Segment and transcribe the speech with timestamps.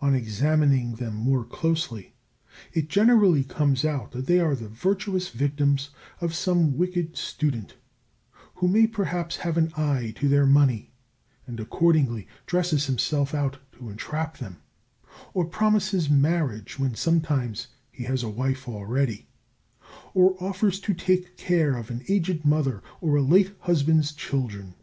[0.00, 2.14] On examining them more closely
[2.72, 7.74] it generally comes out that they are the virtuous victims of some wicked student,
[8.54, 10.92] who may perhaps have an eye to their money,
[11.48, 14.58] and accordingly dresses himself out to entrap them,
[15.34, 19.26] or promises marriage when sometimes he has a wife already,
[20.14, 24.74] or offers to take care of an aged mother or a late husband's children.